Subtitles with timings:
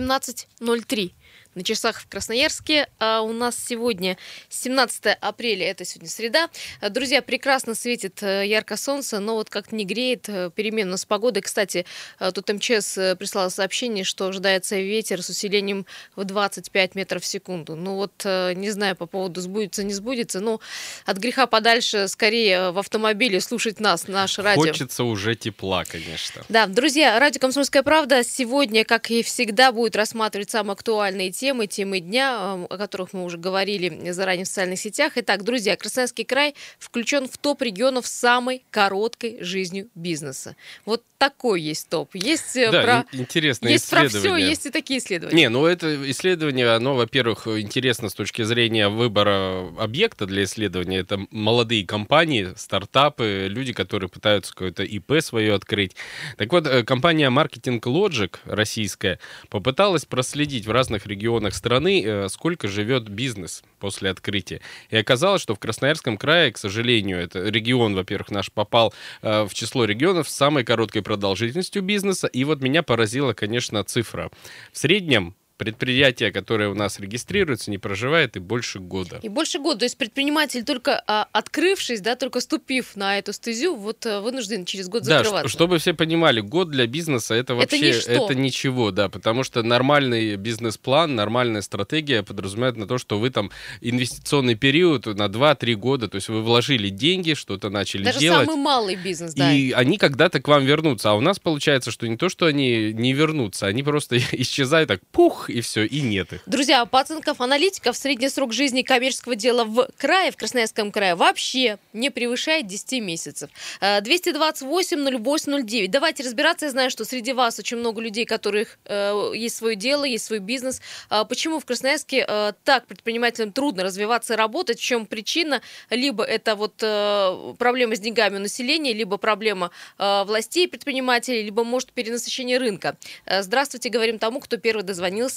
[0.00, 1.10] 17.03
[1.56, 2.86] на часах в Красноярске.
[3.00, 4.16] А у нас сегодня
[4.50, 6.48] 17 апреля, это сегодня среда.
[6.90, 11.42] Друзья, прекрасно светит э, ярко солнце, но вот как-то не греет, э, переменно с погодой.
[11.42, 11.86] Кстати,
[12.20, 17.74] э, тут МЧС прислала сообщение, что ожидается ветер с усилением в 25 метров в секунду.
[17.74, 20.60] Ну вот, не знаю по поводу сбудется, не сбудется, но
[21.06, 24.60] от греха подальше скорее в автомобиле слушать нас, наш радио.
[24.60, 26.44] Хочется уже тепла, конечно.
[26.50, 31.68] Да, друзья, радио «Комсомольская правда» сегодня, как и всегда, будет рассматривать самые актуальные темы темы,
[31.68, 35.12] темы дня, о которых мы уже говорили заранее в социальных сетях.
[35.14, 40.56] Итак, друзья, Красноярский край включен в топ регионов с самой короткой жизнью бизнеса.
[40.84, 42.14] Вот такой есть топ.
[42.14, 43.18] Есть э, да, про...
[43.18, 45.36] интересное есть про все, есть и такие исследования.
[45.36, 50.98] Не, ну это исследование, оно, во-первых, интересно с точки зрения выбора объекта для исследования.
[50.98, 55.94] Это молодые компании, стартапы, люди, которые пытаются какое-то ИП свое открыть.
[56.36, 62.28] Так вот, э, компания Marketing Logic российская попыталась проследить в разных регионах регионах страны, э,
[62.28, 64.60] сколько живет бизнес после открытия.
[64.90, 68.92] И оказалось, что в Красноярском крае, к сожалению, это регион, во-первых, наш попал
[69.22, 72.26] э, в число регионов с самой короткой продолжительностью бизнеса.
[72.26, 74.30] И вот меня поразила, конечно, цифра.
[74.72, 79.18] В среднем предприятие, которое у нас регистрируется, не проживает и больше года.
[79.22, 79.80] И больше года.
[79.80, 84.64] То есть предприниматель, только а, открывшись, да, только ступив на эту стезю, вот а, вынужден
[84.64, 85.48] через год да, закрываться.
[85.48, 90.36] чтобы все понимали, год для бизнеса это вообще это, это ничего, да, потому что нормальный
[90.36, 96.16] бизнес-план, нормальная стратегия подразумевает на то, что вы там инвестиционный период на 2-3 года, то
[96.16, 98.46] есть вы вложили деньги, что-то начали Даже делать.
[98.46, 99.52] самый малый бизнес, да.
[99.52, 101.10] И они когда-то к вам вернутся.
[101.10, 105.00] А у нас получается, что не то, что они не вернутся, они просто исчезают так,
[105.12, 106.42] пух, и все, и нет их.
[106.46, 111.78] Друзья, по оценкам аналитиков, средний срок жизни коммерческого дела в крае, в Красноярском крае, вообще
[111.92, 113.50] не превышает 10 месяцев.
[113.80, 115.90] 228 08 09.
[115.90, 116.66] Давайте разбираться.
[116.66, 120.38] Я знаю, что среди вас очень много людей, которых э, есть свое дело, есть свой
[120.38, 120.80] бизнес.
[121.08, 124.78] А почему в Красноярске э, так предпринимателям трудно развиваться и работать?
[124.78, 125.62] В чем причина?
[125.90, 131.92] Либо это вот э, проблема с деньгами у населения, либо проблема властей предпринимателей, либо, может,
[131.92, 132.96] перенасыщение рынка.
[133.26, 135.35] Здравствуйте, говорим тому, кто первый дозвонился.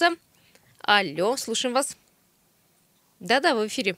[0.81, 1.97] Алло, слушаем вас.
[3.19, 3.95] Да-да, в эфире.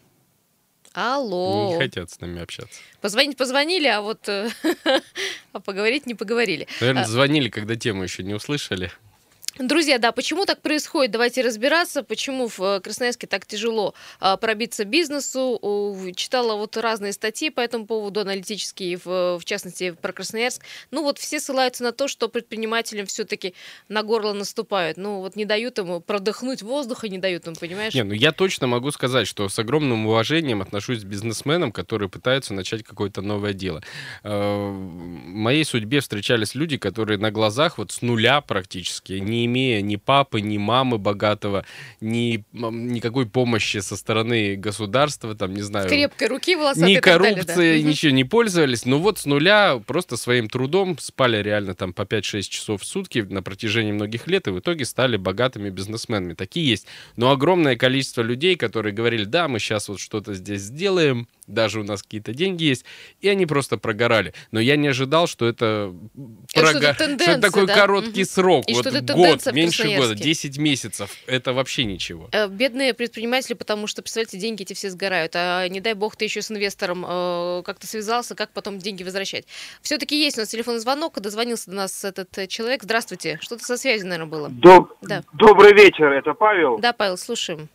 [0.94, 1.74] Алло.
[1.74, 2.82] Не хотят с нами общаться.
[3.00, 4.50] Позвонить позвонили, а вот э,
[5.54, 6.68] а поговорить не поговорили.
[6.82, 8.92] Наверное, а звонили, когда тему еще не услышали.
[9.62, 11.12] Друзья, да, почему так происходит?
[11.12, 16.02] Давайте разбираться, почему в э, Красноярске так тяжело а, пробиться бизнесу.
[16.16, 20.64] Читала вот разные статьи по этому поводу, аналитические, в, частности, про Красноярск.
[20.90, 23.54] Ну вот все ссылаются на то, что предпринимателям все-таки
[23.88, 24.98] на горло наступают.
[24.98, 27.94] Ну вот не дают им продохнуть воздуха, не дают им, понимаешь?
[27.94, 32.54] Не, ну я точно могу сказать, что с огромным уважением отношусь к бизнесменам, которые пытаются
[32.54, 33.84] начать какое-то новое дело.
[34.24, 39.82] Э, в моей судьбе встречались люди, которые на глазах вот с нуля практически, не имея
[39.82, 41.66] ни папы, ни мамы богатого,
[42.00, 45.90] ни никакой помощи со стороны государства, там, не знаю...
[45.90, 47.88] Крепкой руки волосатой Ни коррупции, да?
[47.90, 48.86] ничего не пользовались.
[48.86, 53.20] Но вот с нуля просто своим трудом спали реально там по 5-6 часов в сутки
[53.20, 56.34] на протяжении многих лет, и в итоге стали богатыми бизнесменами.
[56.34, 56.88] Такие есть.
[57.16, 61.84] Но огромное количество людей, которые говорили, да, мы сейчас вот что-то здесь сделаем, даже у
[61.84, 62.86] нас какие-то деньги есть,
[63.20, 64.34] и они просто прогорали.
[64.52, 65.94] Но я не ожидал, что это,
[66.54, 66.94] это прога...
[66.94, 67.76] что, что это такой да?
[67.76, 68.30] короткий угу.
[68.30, 68.66] срок.
[68.68, 71.12] И вот год, меньше года, 10 месяцев.
[71.28, 72.30] Это вообще ничего.
[72.32, 75.34] Э, бедные предприниматели, потому что, представляете, деньги эти все сгорают.
[75.36, 79.46] А не дай бог ты еще с инвестором э, как-то связался, как потом деньги возвращать.
[79.82, 82.84] Все-таки есть у нас телефонный звонок, дозвонился до нас этот э, человек.
[82.84, 83.38] Здравствуйте.
[83.42, 84.50] Что-то со связью, наверное, было.
[84.50, 84.94] Доб...
[85.02, 85.24] Да.
[85.34, 86.78] Добрый вечер, это Павел.
[86.80, 87.70] Да, Павел, слушаем.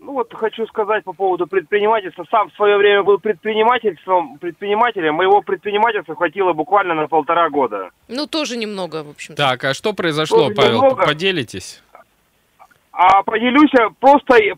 [0.00, 2.24] Ну вот хочу сказать по поводу предпринимательства.
[2.30, 5.14] Сам в свое время был предпринимательством, предпринимателем.
[5.14, 7.90] Моего предпринимательства хватило буквально на полтора года.
[8.08, 9.36] Ну, тоже немного, в общем -то.
[9.36, 10.82] Так, а что произошло, тоже Павел?
[10.82, 11.06] Немного.
[11.06, 11.82] Поделитесь.
[12.92, 14.56] А поделюсь, просто э,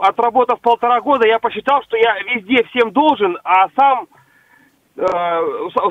[0.00, 4.06] отработав полтора года, я посчитал, что я везде всем должен, а сам
[4.96, 5.08] э,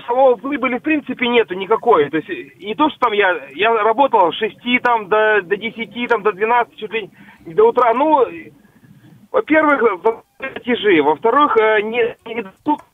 [0.07, 2.09] самого прибыли в принципе нету никакой.
[2.09, 6.09] То есть не то, что там я, я работал с 6 там, до, до 10,
[6.09, 7.09] там, до 12, чуть ли
[7.45, 7.93] не до утра.
[7.93, 8.25] Ну,
[9.35, 10.01] во-первых,
[10.37, 12.85] платежи, во-вторых, э, не, недоступный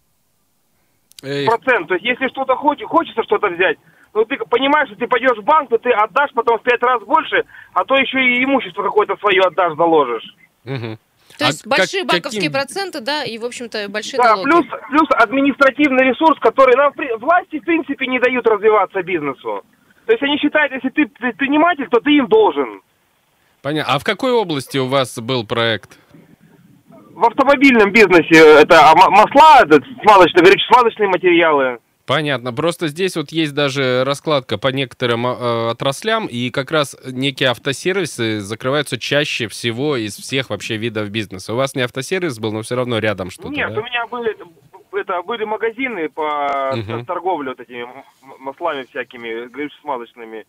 [1.45, 1.87] процент.
[1.87, 3.77] То есть, если что-то хочешь, хочется что-то взять,
[4.15, 7.03] ну, ты понимаешь, что ты пойдешь в банк, то ты отдашь потом в пять раз
[7.03, 10.35] больше, а то еще и имущество какое-то свое отдашь, заложишь.
[10.65, 10.97] Угу.
[11.37, 12.53] То есть а большие как, банковские каким...
[12.53, 14.49] проценты, да, и, в общем-то, большие да, налоги.
[14.49, 19.63] Плюс, плюс административный ресурс, который нам власти, в принципе, не дают развиваться бизнесу.
[20.07, 22.81] То есть они считают, если ты предприниматель, то ты им должен.
[23.61, 23.93] Понятно.
[23.93, 25.99] А в какой области у вас был проект?
[27.21, 31.77] В автомобильном бизнесе это масла, это смазочные, горюче-смазочные материалы.
[32.07, 32.51] Понятно.
[32.51, 38.41] Просто здесь вот есть даже раскладка по некоторым э, отраслям, и как раз некие автосервисы
[38.41, 41.53] закрываются чаще всего из всех вообще видов бизнеса.
[41.53, 43.79] У вас не автосервис был, но все равно рядом что-то, Нет, да?
[43.81, 44.35] у меня были,
[44.93, 47.05] это, были магазины по Мгм.
[47.05, 47.87] торговле вот этими
[48.39, 49.47] маслами всякими,
[49.81, 50.45] смазочными.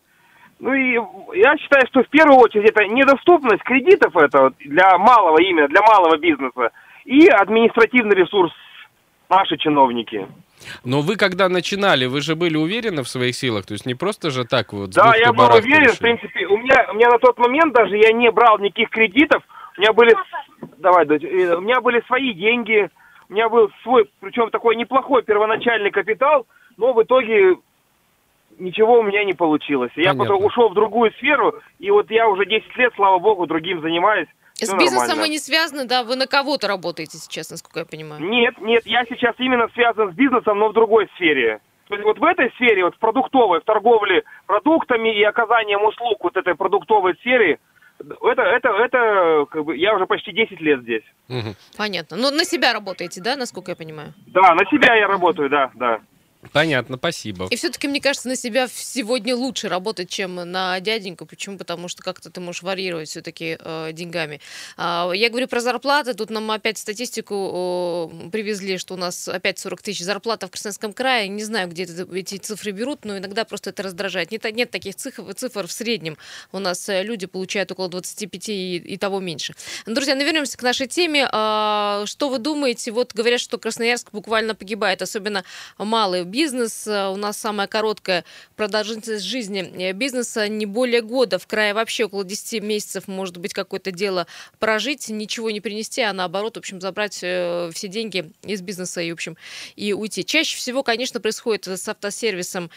[0.63, 0.93] Ну и
[1.37, 6.17] я считаю, что в первую очередь это недоступность кредитов это для малого именно, для малого
[6.17, 6.71] бизнеса
[7.03, 8.53] и административный ресурс
[9.29, 10.25] наши чиновники.
[10.85, 13.65] Но вы когда начинали, вы же были уверены в своих силах?
[13.65, 15.99] То есть не просто же так вот Да, я был уверен, в решили?
[15.99, 19.43] принципе, у меня, у меня на тот момент даже я не брал никаких кредитов,
[19.77, 20.15] у меня были,
[20.77, 22.89] давай, э, у меня были свои деньги,
[23.27, 27.57] у меня был свой, причем такой неплохой первоначальный капитал, но в итоге
[28.59, 29.91] ничего у меня не получилось.
[29.95, 30.23] Я Понятно.
[30.23, 34.27] потом ушел в другую сферу, и вот я уже 10 лет, слава богу, другим занимаюсь.
[34.55, 35.23] С Всё бизнесом нормально.
[35.23, 36.03] вы не связаны, да?
[36.03, 38.21] Вы на кого-то работаете сейчас, насколько я понимаю.
[38.23, 41.59] Нет, нет, я сейчас именно связан с бизнесом, но в другой сфере.
[41.87, 46.23] То есть вот в этой сфере, вот в продуктовой, в торговле продуктами и оказанием услуг
[46.23, 47.59] вот этой продуктовой сфере,
[47.99, 51.03] это, это, это, как бы, я уже почти 10 лет здесь.
[51.27, 51.55] Мгм.
[51.77, 52.17] Понятно.
[52.17, 54.13] Но на себя работаете, да, насколько я понимаю?
[54.27, 55.99] Да, на себя я работаю, да, да.
[56.51, 57.47] Понятно, спасибо.
[57.49, 61.25] И все-таки, мне кажется, на себя сегодня лучше работать, чем на дяденьку.
[61.25, 61.57] Почему?
[61.57, 63.57] Потому что как-то ты можешь варьировать все-таки
[63.93, 64.41] деньгами.
[64.77, 66.13] А, я говорю про зарплаты.
[66.13, 70.93] Тут нам опять статистику о, привезли, что у нас опять 40 тысяч зарплата в Красноярском
[70.93, 71.27] крае.
[71.27, 74.31] Не знаю, где это, эти цифры берут, но иногда просто это раздражает.
[74.31, 76.17] Нет, нет таких цифр, цифр в среднем.
[76.51, 79.55] У нас э, люди получают около 25 и, и того меньше.
[79.85, 81.27] Друзья, ну вернемся к нашей теме.
[81.31, 82.91] А, Что вы думаете?
[82.91, 85.43] Вот говорят, что Красноярск буквально погибает, особенно
[85.77, 86.87] малый бизнес.
[86.87, 88.25] Э, У нас самая короткая
[88.55, 91.37] продолжительность жизни э, бизнеса не более года.
[91.37, 94.25] В крае вообще около 10 месяцев может быть какое-то дело
[94.59, 99.11] прожить, ничего не принести, а наоборот, в общем, забрать э, все деньги из бизнеса и,
[99.11, 99.37] в общем,
[99.75, 100.25] и уйти.
[100.25, 102.71] Чаще всего, конечно, происходит с автосервисом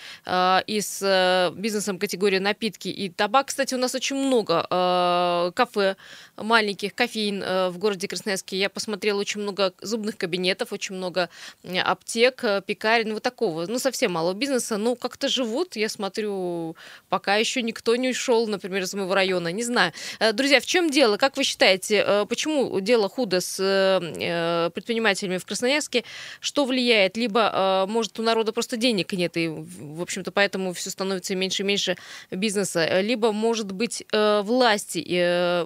[0.67, 3.47] и с бизнесом категории напитки и табак.
[3.47, 5.97] Кстати, у нас очень много кафе
[6.37, 8.59] маленьких, кофеин в городе Красноярске.
[8.59, 11.31] Я посмотрела очень много зубных кабинетов, очень много
[11.65, 14.77] аптек, пекарен, вот такого, ну, совсем мало бизнеса.
[14.77, 16.77] Ну, как-то живут, я смотрю,
[17.09, 19.93] пока еще никто не ушел, например, из моего района, не знаю.
[20.19, 21.17] Э, Друзья, в чем дело?
[21.17, 26.05] Как вы считаете, э, почему дело худо с э, предпринимателями в Красноярске?
[26.41, 27.17] Что влияет?
[27.17, 31.67] Либо, может, у народа просто денег нет, и, в общем-то, поэтому все становится меньше и
[31.67, 31.97] меньше
[32.31, 33.01] бизнеса.
[33.01, 35.05] Либо, может быть, власти,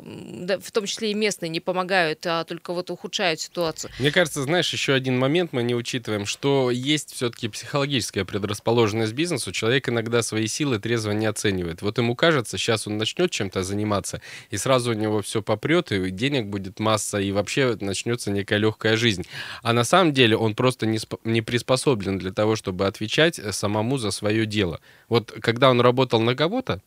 [0.00, 3.91] в том числе и местные, не помогают, а только вот ухудшают ситуацию.
[3.99, 9.52] Мне кажется, знаешь, еще один момент мы не учитываем, что есть все-таки психологическая предрасположенность бизнесу.
[9.52, 11.82] Человек иногда свои силы трезво не оценивает.
[11.82, 14.20] Вот ему кажется, сейчас он начнет чем-то заниматься,
[14.50, 18.96] и сразу у него все попрет, и денег будет масса, и вообще начнется некая легкая
[18.96, 19.25] жизнь.
[19.62, 23.99] А на самом деле он просто не, не приспособлен для того, чтобы отвечать э, самому
[23.99, 24.81] за свое дело.
[25.08, 26.81] Вот когда он работал на кого-то,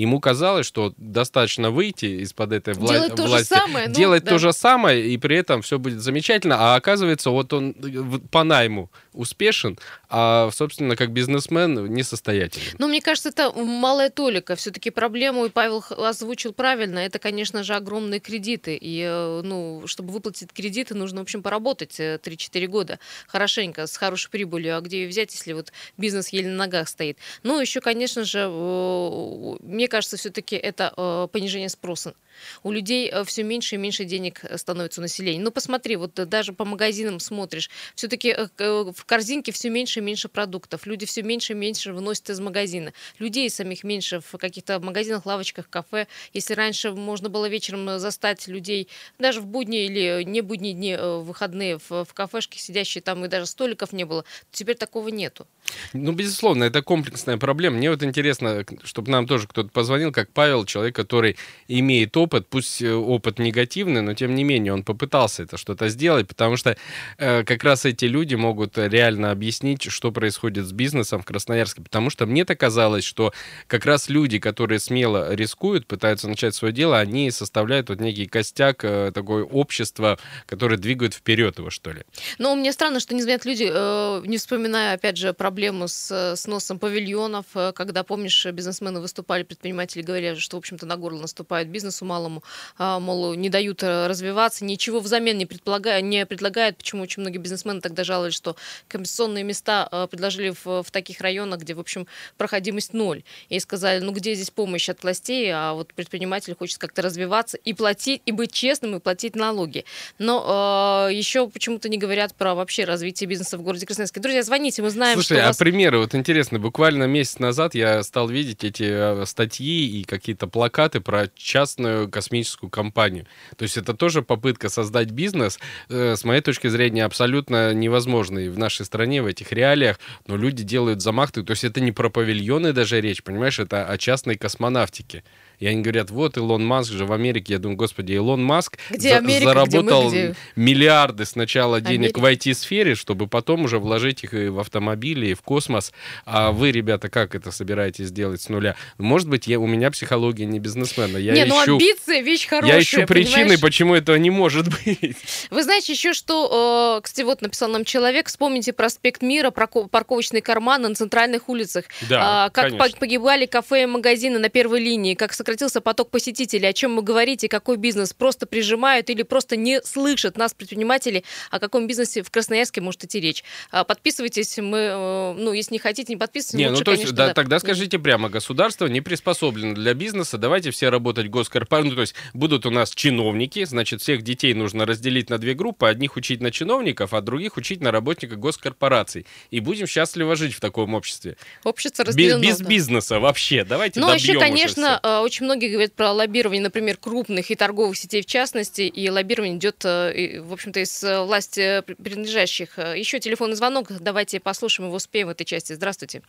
[0.00, 4.24] Ему казалось, что достаточно выйти из-под этой вла- Делать то же власти, самое, ну, делать
[4.24, 4.30] да.
[4.30, 6.56] то же самое, и при этом все будет замечательно.
[6.58, 12.76] А оказывается, вот он э, по найму успешен, а, собственно, как бизнесмен несостоятелен.
[12.78, 14.56] Ну, мне кажется, это малая толика.
[14.56, 18.78] Все-таки проблему, и Павел озвучил правильно, это, конечно же, огромные кредиты.
[18.80, 23.96] И, э, ну, чтобы выплатить кредиты, нужно, в общем, поработать э, 3-4 года хорошенько, с
[23.98, 24.78] хорошей прибылью.
[24.78, 27.18] А где ее взять, если вот бизнес еле на ногах стоит?
[27.42, 32.14] Ну, еще, конечно же, э, мне кажется, все-таки это э, понижение спроса.
[32.62, 35.40] У людей все меньше и меньше денег э, становится у населения.
[35.40, 40.28] Ну, посмотри, вот э, даже по магазинам смотришь, все-таки в корзинке все меньше и меньше
[40.28, 40.86] продуктов.
[40.86, 42.92] Люди все меньше и меньше выносят из магазина.
[43.18, 46.06] Людей самих меньше в каких-то магазинах, лавочках, кафе.
[46.32, 50.92] Если раньше можно было вечером э, застать людей, даже в будние или не будние дни,
[50.92, 55.46] э, выходные, в, в кафешке сидящие там, и даже столиков не было, теперь такого нету.
[55.92, 57.76] Ну, безусловно, это комплексная проблема.
[57.76, 61.36] Мне вот интересно, чтобы нам тоже кто-то позвонил, как Павел, человек, который
[61.68, 66.28] имеет опыт, пусть э, опыт негативный, но тем не менее он попытался это что-то сделать,
[66.28, 66.76] потому что
[67.18, 71.82] э, как раз эти люди могут реально объяснить, что происходит с бизнесом в Красноярске.
[71.82, 73.32] Потому что мне-то казалось, что
[73.66, 78.84] как раз люди, которые смело рискуют, пытаются начать свое дело, они составляют вот некий костяк
[78.84, 82.02] э, такое общество, которое двигает вперед его, что ли.
[82.38, 86.36] Но мне странно, что не звонят люди, э, не вспоминая, опять же, проблему с э,
[86.36, 91.68] сносом павильонов, э, когда, помнишь, бизнесмены выступали предприниматели говорят, что, в общем-то, на горло наступают
[91.68, 92.42] бизнесу малому,
[92.78, 97.36] а, мол, не дают э, развиваться, ничего взамен не, предполагают, не предлагают, почему очень многие
[97.36, 98.56] бизнесмены тогда жаловались, что
[98.88, 102.06] компенсационные места э, предложили в, в таких районах, где, в общем,
[102.38, 103.22] проходимость ноль.
[103.50, 107.74] И сказали, ну где здесь помощь от властей, а вот предприниматель хочет как-то развиваться и
[107.74, 109.84] платить, и быть честным, и платить налоги.
[110.18, 114.20] Но э, еще почему-то не говорят про вообще развитие бизнеса в городе Красноярске.
[114.20, 115.58] Друзья, звоните, мы знаем, Слушай, что а вас...
[115.58, 121.00] примеры, вот интересно, буквально месяц назад я стал видеть эти э, статьи и какие-то плакаты
[121.00, 123.26] про частную космическую компанию.
[123.56, 128.58] То есть это тоже попытка создать бизнес, э, с моей точки зрения, абсолютно невозможный в
[128.58, 132.72] нашей стране, в этих реалиях, но люди делают замахты, то есть это не про павильоны
[132.72, 135.24] даже речь, понимаешь, это о частной космонавтике.
[135.60, 137.52] И они говорят, вот Илон Маск же в Америке.
[137.54, 142.16] Я думаю, господи, Илон Маск Где за- Америка, заработал где мы, где- миллиарды сначала денег
[142.16, 142.20] Америка.
[142.20, 145.92] в IT-сфере, чтобы потом уже вложить их и в автомобили, и в космос.
[146.24, 148.74] А вы, ребята, как это собираетесь сделать с нуля?
[148.98, 151.18] Может быть, я, у меня психология не бизнесмена.
[151.18, 152.76] Я не, ну ищу, амбиции вещь хорошая.
[152.76, 153.60] я ищу причины, понимаешь?
[153.60, 155.16] почему этого не может быть.
[155.50, 160.40] Вы знаете еще, что, э, кстати, вот написал нам человек, вспомните проспект Мира, парко- парковочные
[160.42, 162.88] карманы на центральных улицах, Да, А, как конечно.
[162.90, 167.02] по- погибали кафе и магазины на первой линии, как сократился поток посетителей, о чем вы
[167.02, 172.30] говорите, какой бизнес просто прижимают или просто не слышат нас, предприниматели, о каком бизнесе в
[172.30, 173.42] Красноярске может идти речь.
[173.72, 177.02] А, Подписывайтесь, мы, э, ну, если не хотите, не подписывайтесь, Не, лучше, ну то есть,
[177.02, 177.34] конечно, да, да.
[177.34, 182.14] тогда скажите прямо, государство не приспособлено для бизнеса, давайте все работать госкорпорации, ну, то есть
[182.32, 186.52] будут у нас чиновники, значит, всех детей нужно разделить на две группы, одних учить на
[186.52, 189.26] чиновников, а других учить на работников госкорпораций.
[189.50, 191.36] И будем счастливо жить в таком обществе.
[191.64, 192.40] Общество Без, разделено.
[192.40, 192.68] без да.
[192.68, 195.22] бизнеса вообще, давайте Ну, вообще, уже конечно, всё.
[195.40, 199.56] Э, очень многие говорят про лоббирование, например, крупных и торговых сетей в частности, и лоббирование
[199.56, 202.78] идет, э, в общем-то, из э, власти при- принадлежащих.
[202.78, 205.72] Э, Еще телефонный звонок, давайте послушаем его, успеем в этой части.
[205.72, 206.22] Здравствуйте.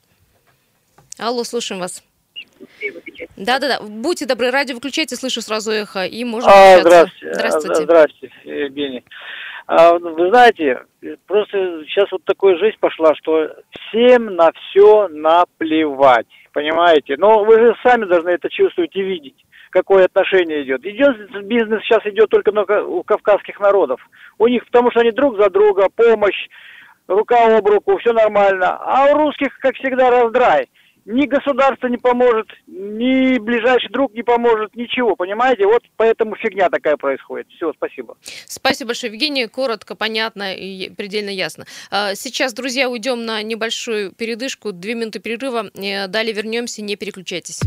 [1.17, 2.03] Алло, слушаем вас.
[3.37, 6.81] Да-да-да, будьте добры, радио выключайте, слышу сразу эхо, и можем А, общаться.
[6.89, 7.33] здравствуйте.
[7.33, 7.81] Здравствуйте.
[7.81, 9.03] А, Здравствуйте, Евгений.
[9.67, 10.83] А, Вы знаете,
[11.27, 13.55] просто сейчас вот такая жизнь пошла, что
[13.89, 17.15] всем на все наплевать, понимаете?
[17.17, 20.85] Но вы же сами должны это чувствовать и видеть, какое отношение идет.
[20.85, 22.51] Идет бизнес сейчас идет только
[22.83, 24.01] у кавказских народов.
[24.37, 26.47] У них, потому что они друг за друга, помощь,
[27.07, 28.77] рука об руку, все нормально.
[28.81, 30.69] А у русских, как всегда, раздрай.
[31.05, 35.65] Ни государство не поможет, ни ближайший друг не поможет, ничего, понимаете?
[35.65, 37.47] Вот поэтому фигня такая происходит.
[37.55, 38.17] Все, спасибо.
[38.45, 39.47] Спасибо большое, Евгений.
[39.47, 41.65] Коротко, понятно и предельно ясно.
[41.89, 45.71] А, Сейчас, друзья, уйдем на небольшую передышку, две минуты перерыва.
[45.75, 47.61] Э, Далее вернемся, не переключайтесь.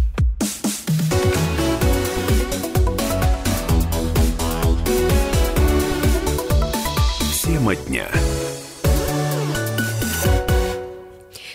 [7.42, 8.06] Тема дня.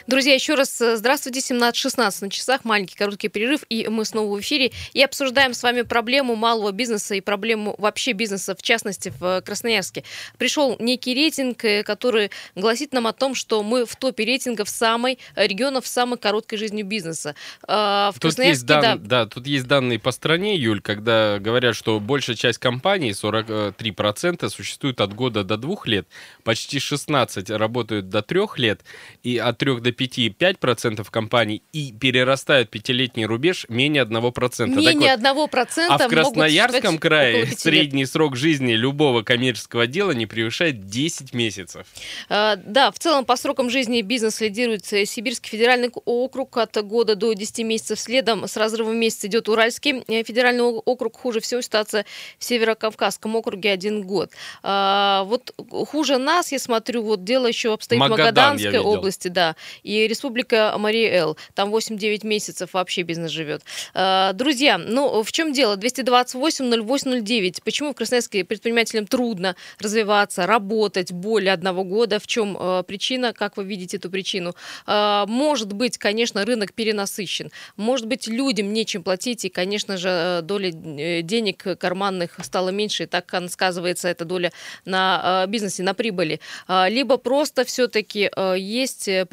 [0.10, 1.40] Друзья, еще раз э, здравствуйте.
[1.40, 4.72] 17.16 на часах, маленький короткий перерыв, и мы снова в эфире.
[4.94, 9.42] И обсуждаем с вами проблему малого бизнеса и проблему вообще бизнеса, в частности, в э,
[9.44, 10.04] Красноярске.
[10.40, 15.20] Пришел некий рейтинг, э, который гласит нам о том, что мы в топе рейтингов самой
[15.36, 17.36] регионов с самой короткой жизнью бизнеса.
[17.68, 21.38] А, В Тут есть, Красноярске, дан- да, да, тут есть данные по стране, Юль, когда
[21.38, 26.08] говорят, что большая часть компаний, 43%, существует от года до двух лет,
[26.44, 28.82] почти 16 работают до трех лет,
[29.22, 34.40] и от 3 до 5 5% компаний, и перерастают пятилетний рубеж менее 1%.
[34.58, 37.60] Так менее вот, одного процента а в Красноярском крае пяти лет.
[37.60, 41.86] средний срок жизни любого коммерческого дела не превышает 10 месяцев.
[42.30, 47.16] А, Да, в целом по срокам жизни бизнес лидирует э, Сибирский федеральный округ от года
[47.16, 48.00] до 10 месяцев.
[48.00, 51.18] Следом с разрывом месяца идет Уральский э, федеральный округ.
[51.18, 52.06] Хуже всего ситуация
[52.38, 54.32] в Северокавказском округе один год.
[54.64, 59.28] А, Вот хуже нас, я смотрю, вот дело еще обстоит в Магадан я Магаданской области,
[59.28, 59.56] да,
[59.90, 61.36] и Республика Мария-Эл.
[61.56, 63.64] Там 8-9 месяцев вообще бизнес живет.
[63.96, 65.76] А, Друзья, ну в чем дело?
[65.78, 67.62] 228-08-09.
[67.64, 72.20] Почему в Красноярске предпринимателям трудно развиваться, работать более одного года?
[72.20, 73.34] В чем э, причина?
[73.34, 74.56] Как вы видите эту причину?
[74.86, 77.52] А, Может быть, конечно, рынок перенасыщен.
[77.76, 83.04] Может быть, людям нечем платить, и, конечно же, э, доля э, денег карманных стала меньше,
[83.04, 84.52] и так сказывается эта доля
[84.86, 86.40] на э, бизнесе, на прибыли.
[86.68, 89.26] А, Либо просто все-таки есть э,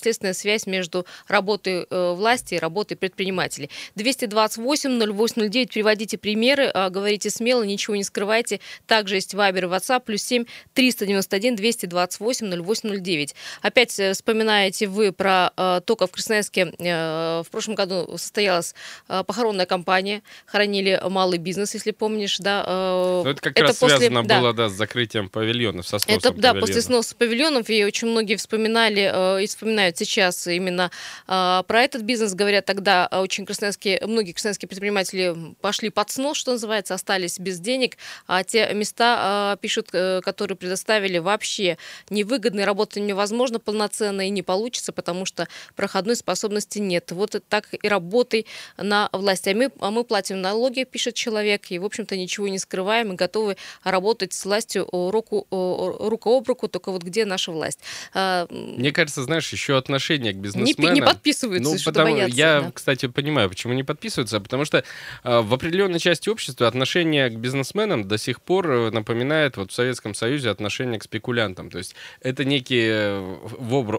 [0.00, 3.70] причинно-следственная связь между работой э, власти и работой предпринимателей.
[3.96, 8.60] 228-08-09, приводите примеры, а, говорите смело, ничего не скрывайте.
[8.86, 13.34] Также есть Вайбер и WhatsApp, плюс 7 391 228 0809.
[13.62, 18.74] Опять э, вспоминаете вы про э, то, как в Красноярске в прошлом году состоялась
[19.06, 22.64] похоронная кампания, хоронили малый бизнес, если помнишь, да.
[22.66, 24.40] э, Ну, это как раз после- связано да.
[24.40, 26.60] было да, с закрытием павильонов, со сносом Это, да, павильонов.
[26.60, 29.46] после сноса павильонов, и очень многие вспоминали и
[29.80, 30.90] вспоминают сейчас именно
[31.26, 32.34] а, про этот бизнес.
[32.34, 37.96] Говорят, тогда очень красноярские, многие красноярские предприниматели пошли под снос, что называется, остались без денег.
[38.26, 41.78] А те места, а, пишут, а, которые предоставили, вообще
[42.10, 47.10] невыгодны, работать невозможно полноценно и не получится, потому что проходной способности нет.
[47.12, 48.46] Вот так и работай
[48.76, 49.50] на власти.
[49.50, 53.16] А мы, а мы платим налоги, пишет человек, и, в общем-то, ничего не скрываем, и
[53.16, 57.80] готовы работать с властью руку, рука об руку, только вот где наша власть.
[58.12, 60.94] А, Мне кажется, знаешь, еще отношение к бизнесменам.
[60.94, 62.36] Не, не подписываются, ну, что потому, боятся.
[62.36, 62.72] Я, да.
[62.72, 64.78] кстати, понимаю, почему не подписываются, потому что
[65.24, 69.74] э, в определенной части общества отношение к бизнесменам до сих пор э, напоминает вот в
[69.74, 71.70] Советском Союзе отношение к спекулянтам.
[71.70, 73.36] То есть это некий э,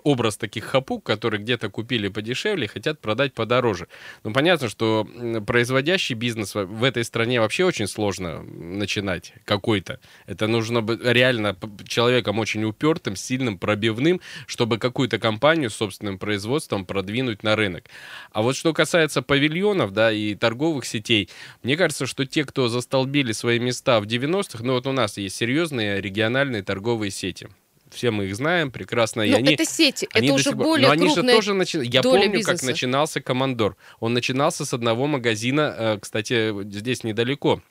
[0.04, 3.88] образ таких хапук, которые где-то купили подешевле, хотят продать подороже.
[4.24, 5.08] Ну, понятно, что
[5.46, 10.00] производящий бизнес в этой стране вообще очень сложно начинать какой-то.
[10.26, 16.86] Это нужно быть реально человеком очень упертым, сильным, пробивным, чтобы какую-то компанию с собственным производством
[16.86, 17.86] продвинуть на рынок.
[18.32, 21.30] А вот что касается павильонов, да, и торговых сетей,
[21.64, 25.36] мне кажется, что те, кто застолбили свои места в 90-х, ну вот у нас есть
[25.36, 27.48] серьезные региональные торговые сети
[27.94, 29.22] все мы их знаем прекрасно.
[29.22, 31.84] Но и они, это сети, они это уже сих более Но они же тоже начи-
[31.84, 32.52] Я помню, бизнеса.
[32.52, 33.76] как начинался Командор.
[34.00, 37.62] Он начинался с одного магазина, э, кстати, здесь недалеко.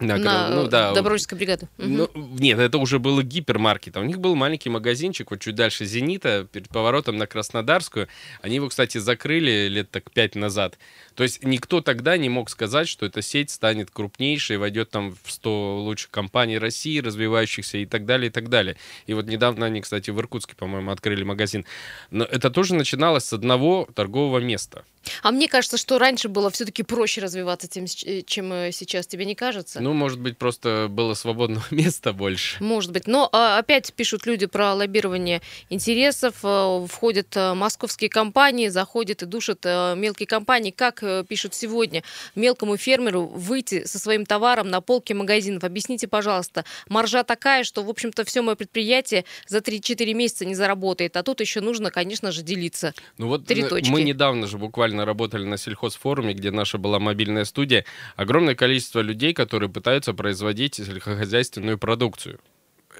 [0.00, 1.68] На, на ну, да, Добровольской бригады.
[1.78, 1.96] Мгм.
[1.96, 3.96] ну, нет, это уже было гипермаркет.
[3.96, 8.08] У них был маленький магазинчик, вот чуть дальше Зенита, перед поворотом на Краснодарскую.
[8.42, 10.78] Они его, кстати, закрыли лет так пять назад.
[11.14, 15.30] То есть никто тогда не мог сказать, что эта сеть станет крупнейшей, войдет там в
[15.30, 18.76] 100 лучших компаний России, развивающихся и так далее, и так далее.
[19.06, 21.64] И вот недавно они, кстати, в Иркутске, по-моему, открыли магазин.
[22.10, 24.84] Но это тоже начиналось с одного торгового места.
[25.22, 29.06] А мне кажется, что раньше было все-таки проще развиваться, тем, э, чем э, сейчас.
[29.06, 29.80] Тебе не кажется?
[29.80, 32.62] Ну, может быть, просто было свободного места больше.
[32.62, 33.06] Может быть.
[33.06, 36.36] Но а, опять пишут люди про лоббирование интересов.
[36.42, 40.70] э, Входят московские компании, заходят и душат мелкие компании.
[40.70, 42.02] Как пишут сегодня
[42.34, 45.64] мелкому фермеру выйти со своим товаром на полки магазинов?
[45.64, 46.64] Объясните, пожалуйста.
[46.88, 51.16] Маржа такая, что, в общем-то, все мое предприятие за 3-4 месяца не заработает.
[51.16, 52.94] А тут еще нужно, конечно же, делиться.
[53.18, 53.90] Ну вот Три точки.
[53.90, 57.84] мы недавно же буквально работали на сельхозфоруме, где наша была мобильная студия.
[58.16, 62.40] Огромное количество людей, которые пытаются производить сельскохозяйственную продукцию.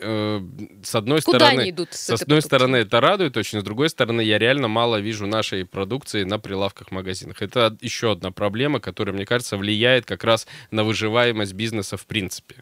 [0.00, 0.40] Э,
[0.82, 2.40] С одной Куда стороны, они идут с с одной продукцией?
[2.42, 6.90] стороны это радует очень, с другой стороны я реально мало вижу нашей продукции на прилавках
[6.90, 7.42] магазинах.
[7.42, 12.56] Это еще одна проблема, которая, мне кажется, влияет как раз на выживаемость бизнеса в принципе.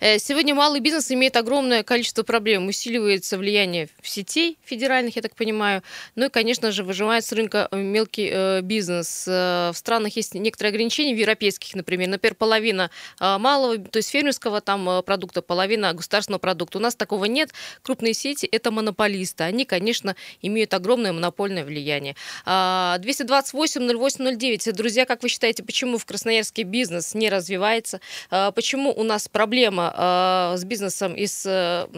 [0.00, 2.68] Э, Сегодня малый бизнес имеет огромное количество проблем.
[2.68, 5.82] Усиливается влияние сетей федеральных, я так понимаю.
[6.14, 9.26] Ну и, конечно же, выжимает с рынка э, мелкий э, бизнес.
[9.26, 12.08] В странах есть некоторые ограничения, в европейских, например.
[12.08, 16.78] Например, половина малого, то есть фермерского там продукта, половина государственного продукта.
[16.78, 17.50] У нас такого нет.
[17.82, 19.44] Крупные сети– это монополисты.
[19.44, 22.16] Они, конечно, имеют огромное монопольное влияние.
[22.44, 24.72] А, 228-08-09.
[24.72, 28.00] Друзья, как вы считаете, почему в Красноярске бизнес не развивается?
[28.30, 29.28] А, Почему у нас
[29.68, 31.88] проблема а, с бизнесом и с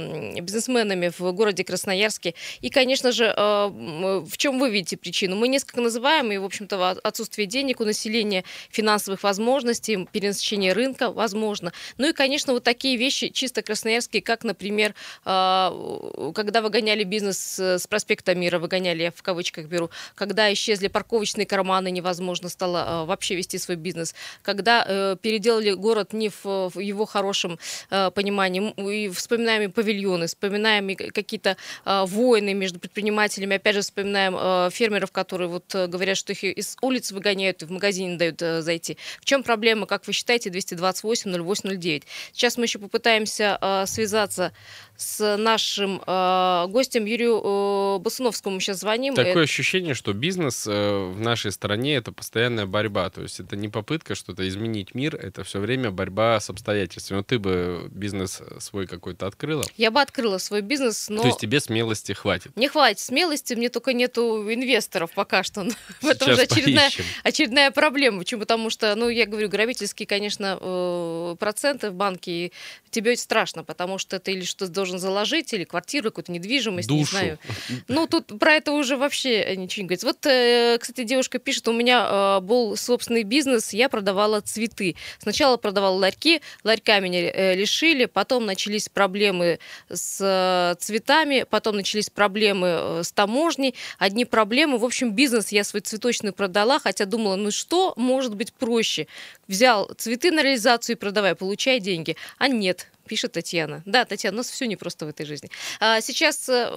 [0.41, 2.35] бизнесменами в городе Красноярске?
[2.61, 5.37] И, конечно же, а, в чем вы видите причину?
[5.37, 11.73] Мы несколько называем, и, в общем-то, отсутствие денег у населения, финансовых возможностей, перенасыщение рынка, возможно.
[11.99, 17.87] Ну и, конечно, вот такие вещи чисто красноярские, как, например, а, когда выгоняли бизнес с
[17.87, 23.59] проспекта Мира, выгоняли, я в кавычках беру, когда исчезли парковочные карманы, невозможно стало вообще вести
[23.59, 27.60] свой бизнес, когда э, переделали город не в его хорошем
[27.90, 33.83] э, понимании, и вспоминаем и павильоны, вспоминаем и какие-то а, войны между предпринимателями, опять же
[33.83, 38.12] вспоминаем э, фермеров, которые вот э, говорят, что их из улиц выгоняют и в магазин
[38.12, 38.96] не дают э, зайти.
[39.20, 42.05] В чем проблема, как вы считаете, 228-08-09?
[42.33, 44.53] Сейчас мы еще попытаемся э, связаться
[45.01, 48.57] с нашим э, гостем Юрию э, Басуновскому.
[48.57, 49.15] Мы сейчас звоним.
[49.15, 53.09] Такое ощущение, что бизнес э, в нашей стране это постоянная борьба.
[53.09, 57.19] То есть это не попытка что-то изменить мир, это все время борьба с обстоятельствами.
[57.19, 59.65] Вот ты бы бизнес свой какой-то открыла.
[59.79, 62.55] Я бы открыла свой бизнес, но То есть тебе смелости хватит.
[62.57, 65.67] не хватит смелости, мне только нету инвесторов пока что.
[66.03, 67.05] Сейчас же очередная, поищем.
[67.23, 68.19] очередная проблема.
[68.19, 68.41] Почему?
[68.41, 72.53] Потому что, ну, я говорю, грабительские, конечно, э, проценты в банке, и
[72.91, 77.12] тебе страшно, потому что ты или что должен заложить, или квартиру, какую-то недвижимость, не Душу.
[77.12, 77.38] знаю.
[77.88, 80.07] Ну, тут про это уже вообще ничего не говорится.
[80.07, 84.96] Вот, э, кстати, девушка пишет, у меня э, был собственный бизнес, я продавала цветы.
[85.18, 92.11] Сначала продавала ларьки, ларька меня э, лишили, потом начались проблемы с э, цветами, потом начались
[92.11, 94.79] проблемы э, с таможней, одни проблемы.
[94.79, 99.07] В общем, бизнес я свой цветочный продала, хотя думала, ну что может быть проще?
[99.48, 102.16] Взял цветы на реализацию и продавай, получай деньги.
[102.38, 103.83] А нет, пишет Татьяна.
[103.87, 105.51] Да, Татьяна, у нас все непросто в этой жизни.
[105.81, 106.70] А сейчас э,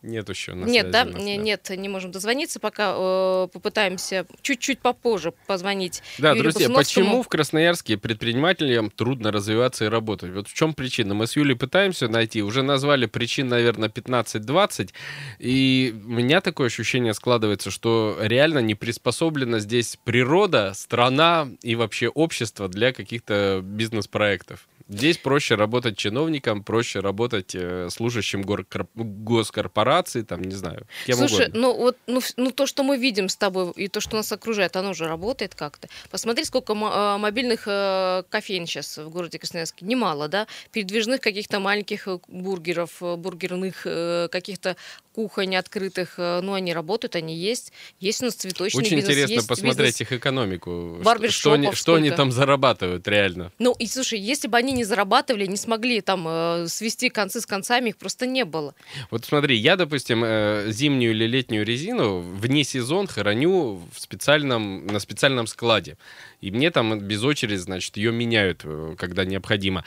[0.00, 1.04] Нет еще на Нет, да?
[1.04, 6.02] нас, Не- Нет, не можем дозвониться, пока э, попытаемся чуть-чуть попозже позвонить.
[6.16, 10.32] Да, Юрию друзья, почему в Красноярске предпринимателям трудно развиваться и работать?
[10.32, 11.12] Вот в чем причина?
[11.12, 14.94] Мы с Юлей пытаемся найти, уже назвали причин, наверное, 15-20,
[15.38, 22.08] и у меня такое ощущение складывается, что реально не приспособлена здесь природа, страна и вообще
[22.08, 24.66] общество для каких-то бизнес-проектов.
[24.90, 31.46] Здесь проще работать чиновникам, проще работать э, служащим горкор- госкорпорации, там, не знаю, кем Слушай,
[31.46, 31.60] угодно.
[31.60, 34.76] ну вот ну, ну, то, что мы видим с тобой, и то, что нас окружает,
[34.76, 35.88] оно же работает как-то.
[36.10, 39.86] Посмотри, сколько э, мобильных э, кофеин сейчас в городе Красноярске.
[39.86, 40.46] Немало, да?
[40.72, 44.76] Передвижных каких-то маленьких э, бургеров, э, бургерных э, каких-то
[45.14, 46.14] кухонь открытых.
[46.18, 47.72] Ну, они работают, они есть.
[47.98, 50.98] Есть у нас цветочный Очень бизнес, интересно есть посмотреть бизнес- их экономику.
[51.02, 53.50] Что- Что они, что они там зарабатывают реально.
[53.58, 57.46] Ну, и слушай, если бы они не зарабатывали, не смогли там э, свести концы с
[57.46, 58.74] концами, их просто не было.
[59.10, 64.98] Вот смотри, я, допустим, э, зимнюю или летнюю резину вне сезон храню в специальном, на
[64.98, 65.96] специальном складе.
[66.40, 69.84] И мне там без очереди, значит, ее меняют, э, когда необходимо.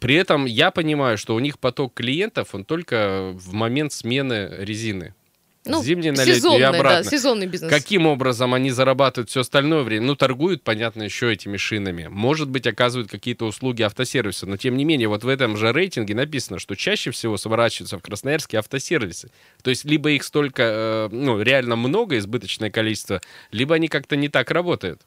[0.00, 5.14] При этом я понимаю, что у них поток клиентов, он только в момент смены резины.
[5.66, 7.10] Ну, С зимней на летнюю и сезонный, да, обратно.
[7.10, 7.70] сезонный бизнес.
[7.70, 10.06] Каким образом они зарабатывают все остальное время?
[10.06, 12.06] Ну, торгуют, понятно, еще этими шинами.
[12.10, 14.46] Может быть, оказывают какие-то услуги автосервиса.
[14.46, 18.02] Но, тем не менее, вот в этом же рейтинге написано, что чаще всего сворачиваются в
[18.02, 19.30] Красноярске автосервисы.
[19.62, 23.20] То есть, либо их столько, э, ну, реально много, избыточное количество,
[23.52, 25.02] либо они как-то не так работают.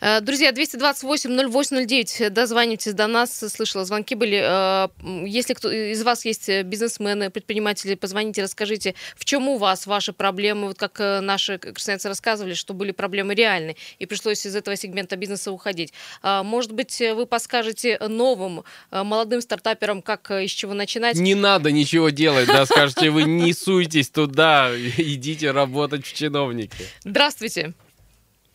[0.00, 3.38] Э, Друзья, 228-08-09, дозванивайтесь до нас.
[3.38, 4.40] Слышала, звонки были.
[4.42, 4.88] Э,
[5.26, 10.12] Если кто из вас есть э, бизнесмены, предприниматели, позвоните, расскажите, в чем у вас ваши
[10.12, 10.68] проблемы.
[10.68, 15.16] Вот как э, наши красноярцы рассказывали, что были проблемы реальные, и пришлось из этого сегмента
[15.16, 15.92] бизнеса уходить.
[16.22, 21.16] Может быть, э, вы подскажете новым э, молодым стартаперам, как э, из чего начинать?
[21.16, 26.76] Не надо ничего делать, да, скажете, вы не суйтесь туда, идите работать в чиновники.
[27.04, 27.74] Здравствуйте.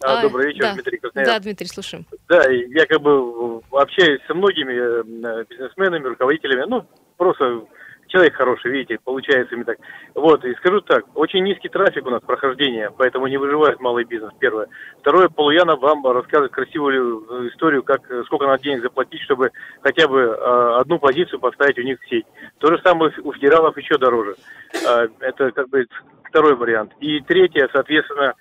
[0.01, 0.73] А, А, добрый вечер, да.
[0.73, 1.43] Дмитрий Да, Красноярск.
[1.43, 2.05] Дмитрий, слушаем.
[2.29, 6.85] Да, я как бы общаюсь со многими э, бизнесменами, руководителями, ну,
[7.17, 7.65] просто
[8.07, 9.77] человек хороший, видите, получается мне так.
[10.15, 14.31] Вот, и скажу так, очень низкий трафик у нас прохождения, поэтому не выживает малый бизнес,
[14.39, 14.67] первое.
[15.01, 20.79] Второе, Полуяна вам расскажет красивую историю, как, сколько надо денег заплатить, чтобы хотя бы э,
[20.79, 22.25] одну позицию поставить у них в сеть.
[22.59, 24.35] То же самое у федералов еще дороже.
[24.73, 25.85] Э, это как бы
[26.23, 26.93] второй вариант.
[26.99, 28.33] И третье, соответственно,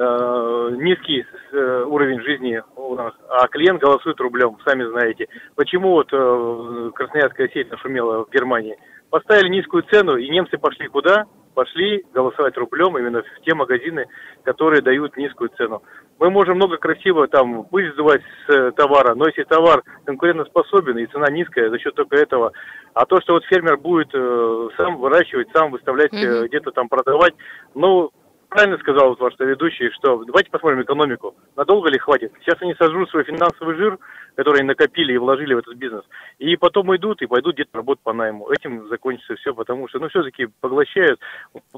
[0.00, 5.28] низкий э, уровень жизни у нас, а клиент голосует рублем, сами знаете.
[5.56, 8.76] Почему вот э, красноярская сеть нашумела в Германии?
[9.10, 11.26] Поставили низкую цену, и немцы пошли куда?
[11.54, 14.06] Пошли голосовать рублем именно в те магазины,
[14.44, 15.82] которые дают низкую цену.
[16.20, 21.06] Мы можем много красиво там пыль сдувать с э, товара, но если товар конкурентоспособен и
[21.06, 22.52] цена низкая за счет только этого,
[22.94, 26.46] а то, что вот фермер будет э, сам выращивать, сам выставлять, э, Мгм.
[26.46, 27.34] где-то там продавать,
[27.74, 28.10] ну,
[28.50, 31.34] правильно сказал вот ваш ведущий, что давайте посмотрим экономику.
[31.56, 32.32] Надолго ли хватит?
[32.40, 33.98] Сейчас они сожрут свой финансовый жир,
[34.34, 36.04] который накопили и вложили в этот бизнес.
[36.38, 38.50] И потом идут и пойдут где-то работать по найму.
[38.50, 41.20] Этим закончится все, потому что, ну, все-таки поглощают.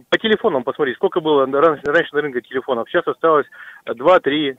[0.09, 2.89] По телефонам посмотри, сколько было раньше на рынке телефонов.
[2.89, 3.47] Сейчас осталось
[3.87, 4.57] 2-3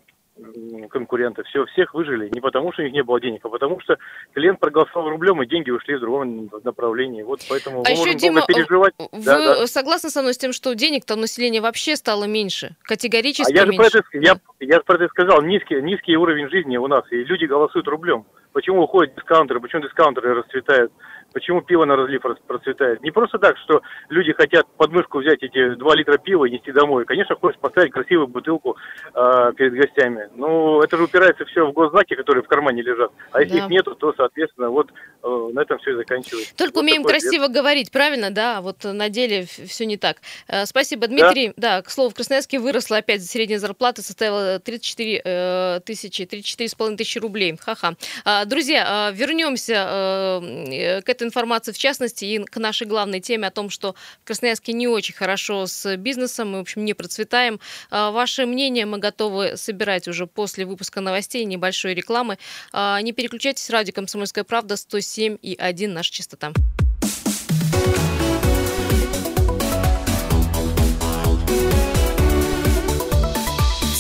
[0.89, 1.43] конкурента.
[1.43, 2.29] Все, всех выжили.
[2.33, 3.97] Не потому, что у них не было денег, а потому что
[4.33, 7.21] клиент проголосовал рублем, и деньги ушли в другом направлении.
[7.23, 8.93] Вот поэтому А мы еще, можем Дима, переживать.
[8.97, 9.67] Вы Да, да.
[9.67, 12.75] согласны со мной с тем, что денег-то у населения вообще стало меньше?
[12.83, 13.99] А Категорически я же про меньше.
[13.99, 17.87] это, я, я про это сказал, низкий, низкий уровень жизни у нас, и люди голосуют
[17.87, 18.25] рублем.
[18.53, 20.91] Почему уходят дискаунтеры, почему дискаунтеры расцветают,
[21.33, 23.01] почему пиво на разлив процветает.
[23.01, 27.05] Не просто так, что люди хотят подмышку взять эти 2 литра пива и нести домой.
[27.05, 28.77] Конечно, хочется поставить красивую бутылку
[29.13, 30.29] э, перед гостями.
[30.35, 33.11] Но это же упирается все в госзнаки, которые в кармане лежат.
[33.31, 33.63] А если Да.
[33.65, 34.91] их нету, то, соответственно, вот
[35.23, 36.55] э, на этом все и заканчивается.
[36.55, 37.31] Только Вот умеем такой ответ.
[37.31, 38.61] красиво говорить, правильно, да?
[38.61, 40.17] Вот на деле все не так.
[40.47, 41.53] Э, Спасибо, Дмитрий.
[41.57, 41.81] Да.
[41.81, 47.57] к слову, в Красноярске выросла опять средняя зарплата, составила 34 э, тысячи, 34,5 тысячи рублей.
[47.59, 47.95] Ха-ха.
[48.25, 53.47] А, Друзья, а, вернемся э, к этой информации, в частности, и к нашей главной теме
[53.47, 57.59] о том, что в Красноярске не очень хорошо с бизнесом, мы, в общем, не процветаем.
[57.89, 62.37] А, Ваше мнение мы готовы собирать уже после выпуска новостей, небольшой рекламы.
[62.71, 66.51] А, Не переключайтесь, радио «Комсомольская правда» 107 и 1 наша частота.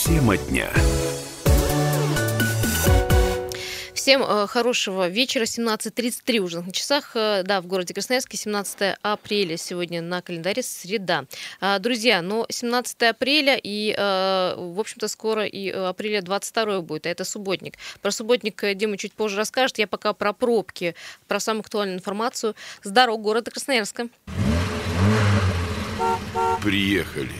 [0.05, 0.69] Тема дня.
[4.03, 5.43] Всем э, хорошего вечера.
[5.43, 7.11] 17.33 уже на часах.
[7.15, 9.55] Э, да, в городе Красноярске 17 апреля.
[9.55, 11.23] Сегодня на календаре среда.
[11.61, 17.05] А, друзья, ну 17 апреля и, э, в общем-то, скоро и э, апреля 22 будет,
[17.05, 17.77] а это субботник.
[18.01, 19.77] Про субботник э, Дима чуть позже расскажет.
[19.77, 20.95] Я пока про пробки,
[21.29, 24.09] про самую актуальную информацию с дорог города Красноярска.
[26.61, 27.31] приехали.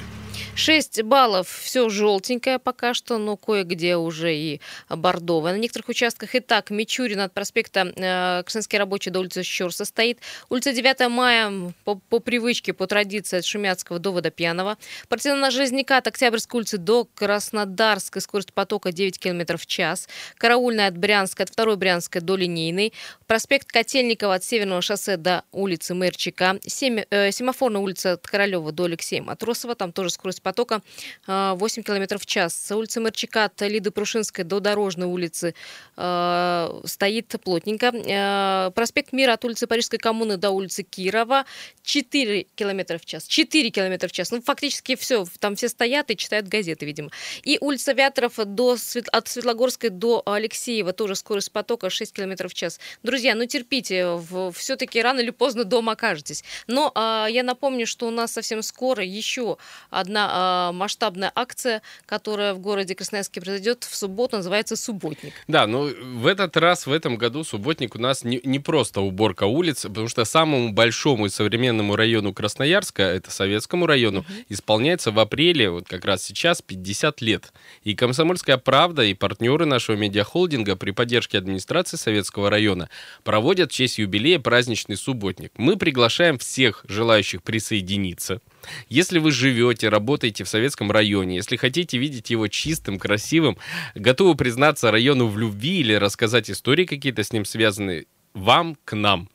[0.56, 5.54] 6 баллов, все желтенькое пока что, но кое-где уже и бордовое.
[5.54, 10.20] На некоторых участках Итак, Мичурина от проспекта э, Красноярский рабочий до улицы Щерса стоит.
[10.50, 14.78] Улица 9 мая по, по привычке, по традиции от Шумяцкого до Водопьянова.
[15.10, 20.08] Партизана Железняка от Октябрьской улицы до Краснодарской скорость потока 9 км в час.
[20.38, 22.94] Караульная от Брянска, от 2 Брянской до Линейной.
[23.26, 26.60] Проспект Котельникова от Северного шоссе до улицы Мэрчика.
[26.64, 29.74] Семи, э, семафорная улица от Королева до Алексея Матросова.
[29.74, 30.82] Там тоже скорость потока
[31.28, 32.54] 8 км в час.
[32.54, 35.56] С улицы Мерчика от Лиды Прушинской до Дорожной улицы
[35.98, 37.92] э, стоит плотненько.
[37.94, 41.46] Э, проспект Мира от улицы Парижской коммуны до улицы Кирова
[41.84, 43.28] 4 км в час.
[43.28, 44.32] 4 км в час.
[44.32, 45.26] Ну, фактически все.
[45.40, 47.10] Там все стоят и читают газеты, видимо.
[47.44, 48.78] И улица Вяторов до,
[49.12, 52.80] от Светлогорской до Алексеева тоже скорость потока 6 км в час.
[53.04, 54.20] Друзья, ну терпите,
[54.54, 56.44] все-таки рано или поздно дома окажетесь.
[56.68, 56.92] Но
[57.30, 59.58] я напомню, что у нас совсем скоро еще
[59.90, 65.34] одна а, масштабная акция, которая в городе Красноярске произойдет в субботу, называется «Субботник».
[65.48, 69.44] Да, ну в этот раз, в этом году «Субботник» у нас не, не просто уборка
[69.44, 74.28] улиц, потому что самому большому и современному району Красноярска, это Советскому району, угу.
[74.50, 77.54] исполняется в апреле, вот как раз сейчас, 50 лет.
[77.84, 82.90] И «Комсомольская правда» и партнеры нашего медиахолдинга при поддержке администрации Советского района
[83.24, 85.52] проводят в честь юбилея праздничный субботник.
[85.58, 88.42] Мы приглашаем всех желающих присоединиться.
[88.90, 93.58] Если вы живете, работаете в советском районе, если хотите видеть его чистым, красивым,
[93.96, 99.30] готовы признаться району в любви или рассказать истории какие-то с ним связанные, вам к нам.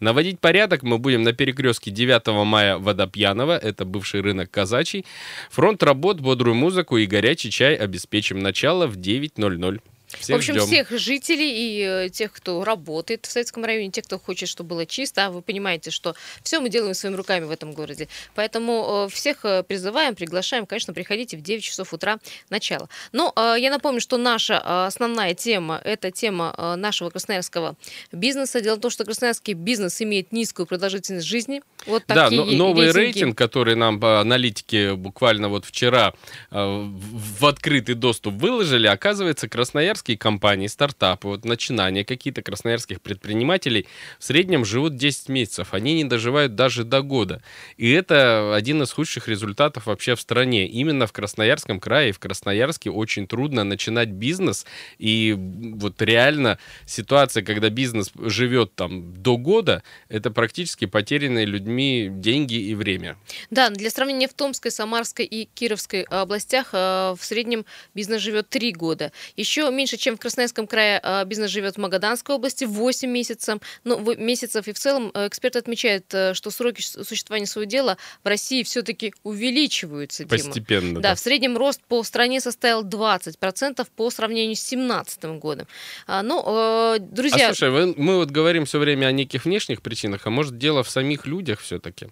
[0.00, 5.04] Наводить порядок мы будем на перекрестке 9 мая Водопьянова, это бывший рынок казачий.
[5.50, 8.38] Фронт работ, бодрую музыку и горячий чай обеспечим.
[8.38, 9.80] Начало в 9.00.
[10.08, 10.66] Всех в общем, ждем.
[10.66, 14.86] всех жителей и э, тех, кто работает в Советском районе, тех, кто хочет, чтобы было
[14.86, 18.08] чисто, а вы понимаете, что все мы делаем своими руками в этом городе.
[18.34, 22.18] Поэтому э, всех э, призываем, приглашаем, конечно, приходите в 9 часов утра
[22.48, 22.88] начало.
[23.12, 27.76] Но я напомню, что наша основная тема– это тема нашего красноярского
[28.12, 28.60] бизнеса.
[28.60, 31.62] Дело в том, что красноярский бизнес имеет низкую продолжительность жизни.
[31.86, 33.06] Вот да, но новый рейтинги.
[33.06, 36.14] рейтинг, который нам аналитики буквально вот вчера
[36.50, 43.86] в открытый доступ выложили, оказывается, Красноярск красноярские компании, стартапы, вот начинания какие-то красноярских предпринимателей
[44.18, 45.74] в среднем живут 10 месяцев.
[45.74, 47.42] Они не доживают даже до года.
[47.76, 50.68] И это один из худших результатов вообще в стране.
[50.68, 54.66] Именно в Красноярском крае, в Красноярске очень трудно начинать бизнес.
[54.98, 62.54] И вот реально ситуация, когда бизнес живет там до года, это практически потерянные людьми деньги
[62.54, 63.16] и время.
[63.50, 68.72] Да, для сравнения в Томской, Самарской и Кировской областях э, в среднем бизнес живет 3
[68.72, 69.12] года.
[69.36, 73.58] Еще меньше меньше, чем в Красноярском крае а, бизнес живет в Магаданской области 8 месяцев.
[73.84, 74.68] Ну, месяцев.
[74.68, 79.14] И в целом э, эксперты отмечают, э, что сроки существования своего дела в России все-таки
[79.22, 80.24] увеличиваются.
[80.24, 80.30] Дима.
[80.30, 80.94] Постепенно.
[80.94, 85.66] Да, да, в среднем рост по стране составил 20% по сравнению с 2017 годом.
[86.06, 87.48] А, ну, э, друзья...
[87.48, 90.82] А слушай, вы, мы вот говорим все время о неких внешних причинах, а может дело
[90.82, 92.08] в самих людях все-таки?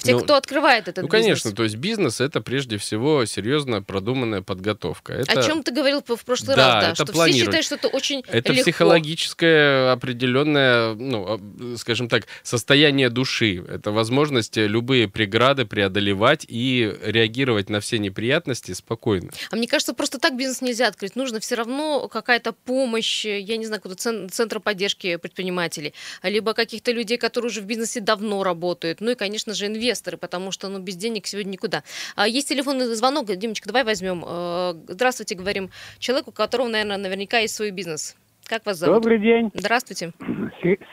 [0.00, 1.12] Те, ну, кто открывает этот ну, бизнес.
[1.12, 5.12] Ну, конечно, то есть бизнес это прежде всего серьезно продуманная подготовка.
[5.12, 5.40] Это...
[5.40, 7.88] О чем ты говорил в прошлый да, раз, да, это что все считают, что это
[7.88, 8.62] очень Это легко.
[8.62, 13.64] психологическое определенное, ну, а, скажем так, состояние души.
[13.68, 19.32] Это возможность любые преграды преодолевать и реагировать на все неприятности спокойно.
[19.50, 21.16] А мне кажется, просто так бизнес нельзя открыть.
[21.16, 27.18] Нужно все равно какая-то помощь, я не знаю, какого-то центра поддержки предпринимателей, либо каких-то людей,
[27.18, 29.00] которые уже в бизнесе давно работают.
[29.00, 31.82] Ну и, конечно же, инвесторы инвесторы, потому что ну, без денег сегодня никуда.
[32.16, 33.26] А есть телефонный звонок.
[33.26, 34.24] Димочка, давай возьмем.
[34.26, 38.16] Э, здравствуйте, говорим человеку, у которого, наверное, наверняка есть свой бизнес.
[38.44, 39.02] Как вас зовут?
[39.02, 39.50] Добрый день.
[39.54, 40.12] Здравствуйте.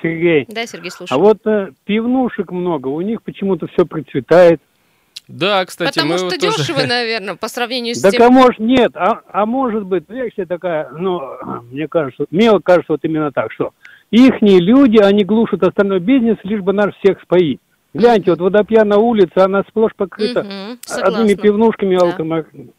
[0.02, 0.46] Сергей.
[0.50, 1.18] Да, Сергей, слушаю.
[1.18, 4.62] А вот э, пивнушек много, у них почему-то все процветает.
[5.28, 6.58] Да, кстати, Потому мы что тоже...
[6.58, 8.24] дешево, наверное, по сравнению с так тем...
[8.24, 11.20] а может нет, а, а может быть, версия такая, ну,
[11.72, 13.72] мне кажется, мне кажется вот именно так, что
[14.12, 17.60] ихние люди, они глушат остальной бизнес, лишь бы нас всех споить.
[17.96, 22.72] Гляньте, вот водопьяная улица, она сплошь покрыта угу, одними пивнушками, да.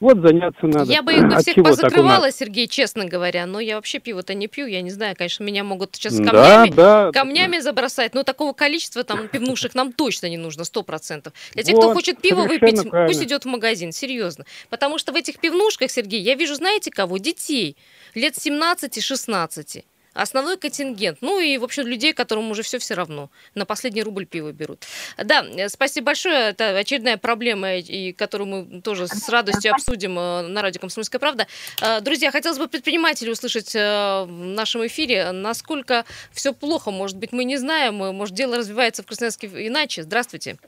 [0.00, 0.92] Вот заняться надо.
[0.92, 3.46] Я бы их бы всех позакрывала, Сергей, честно говоря.
[3.46, 4.66] Но я вообще пиво-то не пью.
[4.66, 7.12] Я не знаю, конечно, меня могут сейчас камнями, да, да.
[7.12, 8.14] камнями забросать.
[8.14, 11.32] Но такого количества там пивнушек нам точно не нужно, сто процентов.
[11.54, 13.06] Для тех, вот, кто хочет пиво выпить, правильно.
[13.08, 14.44] пусть идет в магазин, серьезно.
[14.70, 17.18] Потому что в этих пивнушках, Сергей, я вижу, знаете кого?
[17.18, 17.76] Детей
[18.14, 19.82] лет 17-16
[20.18, 21.18] основной контингент.
[21.20, 23.30] Ну и, в общем, людей, которым уже все все равно.
[23.54, 24.84] На последний рубль пиво берут.
[25.16, 26.50] Да, э, спасибо большое.
[26.50, 31.46] Это очередная проблема, и которую мы тоже с радостью обсудим э, на радио «Комсомольская правда».
[31.82, 36.90] Э, друзья, хотелось бы предпринимателей услышать в нашем эфире, насколько все плохо.
[36.90, 40.02] Может быть, мы не знаем, может, дело развивается в Красноярске иначе.
[40.02, 40.58] Здравствуйте.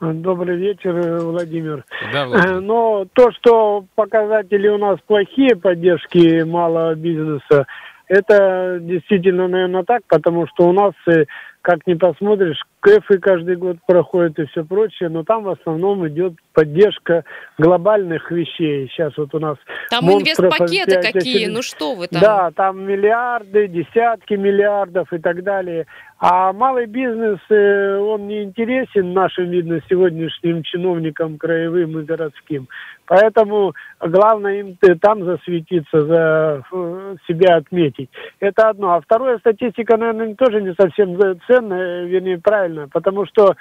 [0.00, 1.84] Добрый вечер, э, Владимир.
[2.12, 2.60] Да, Владимир.
[2.60, 7.66] Но то, что показатели у нас плохие поддержки малого бизнеса,
[8.08, 11.24] это действительно, наверное, так, потому что у нас, э,
[11.62, 16.34] как ни посмотришь, КЭФы каждый год проходят и все прочее, но там в основном идет
[16.52, 17.24] поддержка
[17.58, 18.88] глобальных вещей.
[18.88, 19.58] Сейчас вот у нас
[19.90, 22.20] Там инвестпакеты какие, ну что вы там?
[22.20, 25.86] Да, там миллиарды, десятки миллиардов и так далее.
[26.20, 32.68] А малый бизнес, э, он не интересен нашим, видно, сегодняшним чиновникам краевым и городским.
[33.06, 38.10] Поэтому главное им т- там засветиться, за э, себя отметить.
[38.40, 38.94] Это одно.
[38.94, 43.54] А второе, статистика, наверное, тоже не совсем э, ценная, вернее, правильно, потому что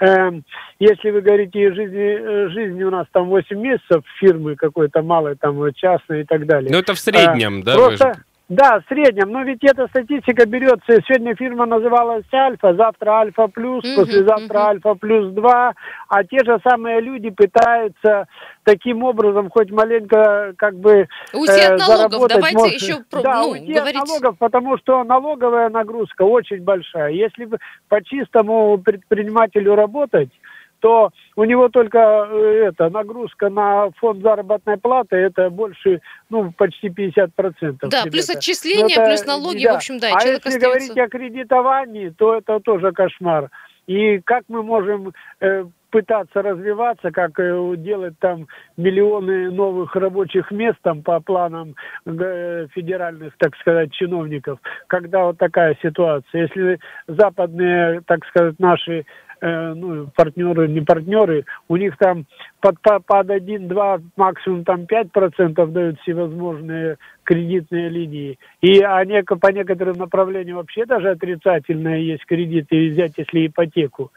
[0.00, 0.30] э,
[0.78, 5.36] если вы говорите о жизни, э, жизни у нас там 8 месяцев фирмы какой-то малой,
[5.36, 6.70] там, э, частной и так далее.
[6.72, 7.74] Ну, это в среднем, А, да?
[7.74, 8.12] Просто,
[8.48, 9.30] да, в среднем.
[9.30, 11.00] Но ведь эта статистика берется.
[11.06, 14.68] Сегодня фирма называлась Альфа, завтра Альфа плюс, Мгм, послезавтра мгм.
[14.68, 15.72] Альфа плюс 2.
[16.08, 18.26] А те же самые люди пытаются
[18.64, 22.74] таким образом хоть маленько как бы Уйти э, от налогов, заработать, давайте может.
[22.74, 23.96] еще про- да, ну, уйти говорить.
[24.00, 27.10] от налогов, потому что налоговая нагрузка очень большая.
[27.12, 27.48] Если
[27.88, 30.28] по чистому предпринимателю работать,
[30.84, 36.88] то у него только э, это нагрузка на фонд заработной платы это больше, ну, почти
[36.88, 37.88] 50%.
[37.88, 38.38] Да, плюс где-то.
[38.38, 39.72] отчисления, Ну, это- плюс налоги, да.
[39.72, 40.60] в общем, да, а если остается...
[40.60, 43.48] говорить о кредитовании, то это тоже кошмар.
[43.86, 50.76] И как мы можем э, пытаться развиваться, как э, делать там миллионы новых рабочих мест
[50.82, 56.42] там по планам э, федеральных, так сказать, чиновников, когда вот такая ситуация.
[56.42, 59.06] Если западные, так сказать, наши
[59.46, 62.24] ну, партнеры, не партнеры, у них там
[62.60, 68.38] под, по- под 1-2, максимум там 5% дают всевозможные кредитные линии.
[68.62, 74.12] И а неко- по некоторым направлениям вообще даже отрицательные есть кредиты, взять если ипотеку.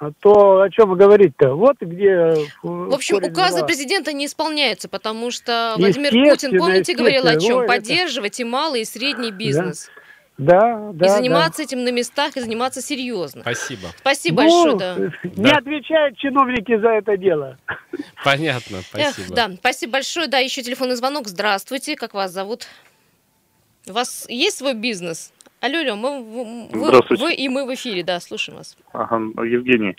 [0.00, 1.54] А То о чем говорить-то?
[1.56, 2.10] Вот где...
[2.10, 7.56] э, В общем, указы президента не исполняются, потому что Владимир Путин, помните, говорил о чем?
[7.58, 9.86] Ой, это- Поддерживать и малый, и средний бизнес.
[9.92, 10.02] Да,
[10.38, 11.08] да, и да.
[11.08, 13.42] заниматься этим на местах, и заниматься серьезно.
[13.42, 13.88] Спасибо.
[13.96, 15.30] Спасибо Ну, большое, да.
[15.36, 15.58] Не Да.
[15.58, 17.58] отвечают чиновники за это дело.
[18.24, 19.34] Понятно, Эх, спасибо.
[19.34, 20.26] да, спасибо большое.
[20.28, 21.26] Да, еще телефонный звонок.
[21.26, 22.66] Здравствуйте, как вас зовут?
[23.88, 25.32] У вас есть свой бизнес?
[25.60, 27.24] Алло, алло, мы, в- вы, Здравствуйте.
[27.24, 28.76] вы и мы в эфире, да, слушаем вас.
[28.92, 29.96] Ага, Евгений.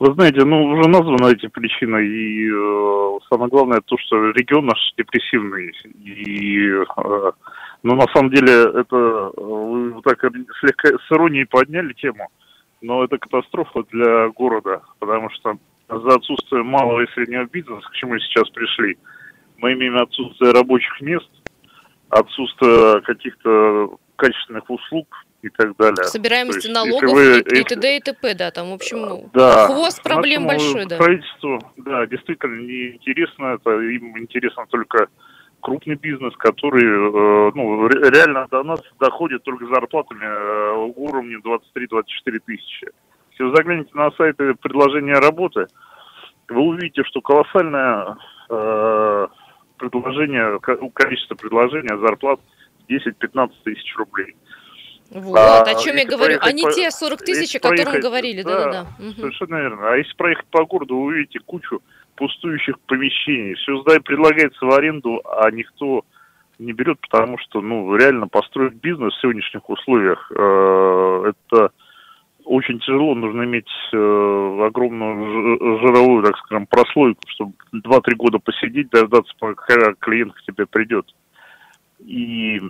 [0.00, 4.78] Вы знаете, ну, уже названы эти причины, и э, самое главное то, что регион наш
[4.96, 5.72] депрессивный,
[6.04, 7.32] и, э,
[7.82, 10.20] ну, на самом деле, это, э, вы вот так
[10.60, 12.28] слегка с иронией подняли тему,
[12.80, 18.12] но это катастрофа для города, потому что за отсутствие малого и среднего бизнеса, к чему
[18.12, 18.98] мы сейчас пришли,
[19.58, 21.30] мы имеем отсутствие рабочих мест,
[22.10, 25.06] отсутствие каких-то качественных услуг
[25.42, 26.04] и так далее.
[26.04, 27.96] Собираемости То есть, налогов вы- и, и т.д.
[27.96, 29.66] и т.п., да, там, в общем, ну, да.
[29.66, 30.96] хвост проблем большой, да.
[30.96, 33.54] Правительству, да, действительно неинтересно.
[33.54, 35.08] Это им интересно только
[35.60, 42.38] крупный бизнес, который э, ну, ре- реально до нас доходит только зарплатами э, уровня 23-24
[42.46, 42.88] тысячи.
[43.32, 45.66] Если вы заглянете на сайты предложения работы,
[46.48, 48.16] вы увидите, что колоссальное
[48.50, 49.26] э,
[49.78, 52.40] предложение, ко- количество предложения зарплат
[52.88, 54.34] 10-15 тысяч рублей.
[55.10, 56.38] Вот, А, о чем я говорю.
[56.40, 58.86] А не по- те 40 тысяч, о которых говорили, да, да-да-да.
[59.02, 59.14] Мгм.
[59.16, 59.90] Совершенно верно.
[59.92, 61.80] А если проехать по городу, вы увидите кучу
[62.18, 63.54] пустующих помещений.
[63.54, 66.04] Все сда- предлагается в аренду, а никто
[66.58, 71.70] не берет, потому что, ну, реально построить бизнес в сегодняшних условиях, э, это
[72.44, 73.14] очень тяжело.
[73.14, 80.32] Нужно иметь э, огромную жировую, так скажем, прослойку, чтобы 2-3 года посидеть, дождаться, пока клиент
[80.34, 81.06] к тебе придет.
[82.00, 82.60] И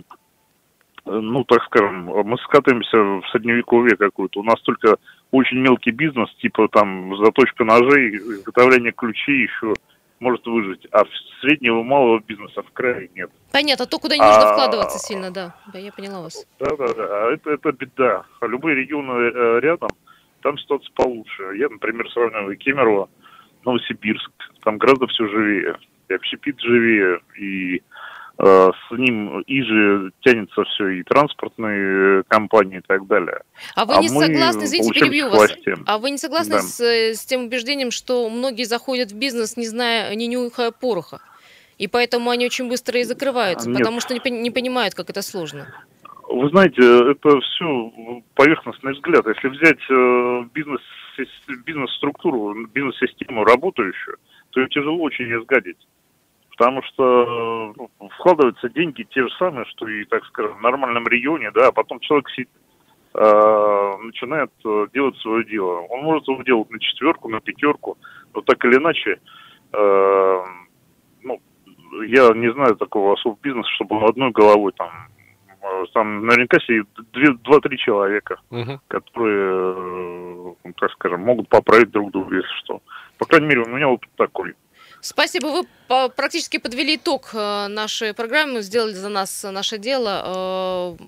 [1.09, 4.39] ну, так скажем, мы скатываемся в средневековье какое-то.
[4.39, 4.97] У нас только
[5.31, 9.73] очень мелкий бизнес, типа там заточка ножей, изготовление ключей еще
[10.19, 11.03] может выжить, а
[11.41, 13.31] среднего малого бизнеса в крае нет.
[13.51, 15.55] Понятно, то, куда не нужно А, вкладываться сильно, да.
[15.71, 16.45] Да, я поняла вас.
[16.59, 17.03] Да, да, да.
[17.07, 18.25] А это, это беда.
[18.41, 19.89] А любые регионы э, рядом,
[20.41, 21.43] там ситуация получше.
[21.55, 23.09] Я, например, сравниваю Кемерово,
[23.65, 24.31] Новосибирск.
[24.63, 25.77] Там гораздо все живее.
[26.09, 27.81] И общепит живее, и
[28.41, 33.41] с ним иже тянется все, и транспортные э, компании и так далее.
[33.75, 35.51] А вы А не мы согласны, извините, перебью вас.
[35.85, 36.61] А вы не согласны Да.
[36.61, 41.19] с, э, с тем убеждением, что многие заходят в бизнес, не зная, не нюхая пороха?
[41.77, 43.79] И поэтому они очень быстро и закрываются, Нет.
[43.79, 45.67] потому что не, не понимают, как это сложно.
[46.29, 49.25] Вы знаете, это все поверхностный взгляд.
[49.27, 50.81] Если взять э, бизнес,
[51.65, 54.15] бизнес-структуру, бизнес-систему работающую,
[54.51, 55.77] то ее тяжело очень изгадить.
[56.59, 61.51] Потому что ну, вкладываются деньги те же самые, что и, так скажем, в нормальном регионе,
[61.51, 62.49] да, а потом человек сидит,
[63.13, 65.79] э, начинает э, делать свое дело.
[65.89, 67.97] Он может его делать на четверку, на пятерку,
[68.33, 69.21] но так или иначе,
[69.71, 70.43] э,
[71.23, 71.39] ну,
[72.05, 74.91] я не знаю такого особого бизнеса, чтобы одной головой там,
[75.61, 76.89] э, там наверняка сидит
[77.43, 78.81] два-три человека, Мгм.
[78.89, 82.81] которые, так скажем, могут поправить друг друга, если что.
[83.17, 84.55] По крайней мере, у меня опыт такой.
[85.01, 85.47] Спасибо.
[85.47, 85.65] Вы
[86.15, 90.97] практически подвели итог э, нашей программы, сделали за нас э, наше дело.
[90.99, 91.03] Э,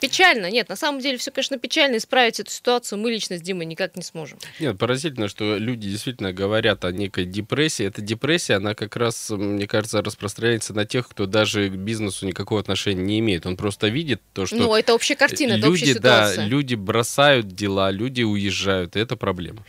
[0.00, 0.50] Печально.
[0.50, 1.96] Нет, на самом деле все, конечно, печально.
[1.96, 4.38] Исправить эту ситуацию мы лично с Димой никак не сможем.
[4.58, 7.86] Нет, поразительно, что люди действительно говорят о некой депрессии.
[7.86, 12.60] Эта депрессия, она как раз, мне кажется, распространяется на тех, кто даже к бизнесу никакого
[12.60, 13.46] отношения не имеет.
[13.46, 16.46] Он просто видит то, что Ну, это общая картина, это общая люди, да, ситуация.
[16.46, 19.64] люди бросают дела, люди уезжают, и это проблема.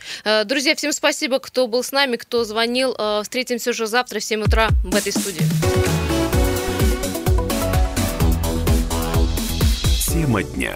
[0.46, 2.94] Друзья, всем спасибо, кто был с нами, кто звонил.
[2.98, 3.22] Э,
[3.54, 5.44] Встретимся уже завтра в 7 утра в этой студии.
[10.12, 10.74] Тема дня.